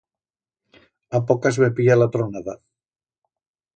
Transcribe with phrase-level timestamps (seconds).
[1.19, 2.57] A pocas me pilla la tronada.